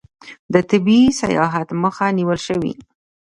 [0.53, 2.73] د طبي سیاحت مخه نیول شوې؟